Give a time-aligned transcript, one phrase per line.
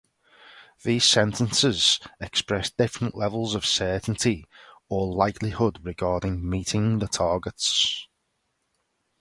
[0.81, 4.47] These sentences express different levels of certainty
[4.89, 8.07] or likelihood regarding meeting the targets.